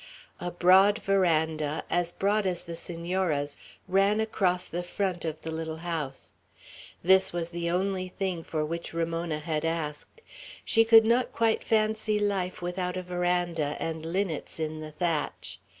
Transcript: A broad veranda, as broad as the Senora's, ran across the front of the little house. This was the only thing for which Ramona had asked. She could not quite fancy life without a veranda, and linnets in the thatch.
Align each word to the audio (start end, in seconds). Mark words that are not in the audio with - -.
A 0.39 0.49
broad 0.49 0.97
veranda, 1.03 1.83
as 1.87 2.11
broad 2.11 2.47
as 2.47 2.63
the 2.63 2.75
Senora's, 2.75 3.55
ran 3.87 4.19
across 4.19 4.65
the 4.65 4.81
front 4.81 5.25
of 5.25 5.39
the 5.41 5.51
little 5.51 5.77
house. 5.85 6.31
This 7.03 7.31
was 7.31 7.51
the 7.51 7.69
only 7.69 8.07
thing 8.07 8.43
for 8.43 8.65
which 8.65 8.95
Ramona 8.95 9.37
had 9.37 9.63
asked. 9.63 10.23
She 10.65 10.85
could 10.85 11.05
not 11.05 11.31
quite 11.33 11.63
fancy 11.63 12.17
life 12.17 12.63
without 12.63 12.97
a 12.97 13.03
veranda, 13.03 13.77
and 13.79 14.03
linnets 14.03 14.59
in 14.59 14.79
the 14.79 14.89
thatch. 14.91 15.59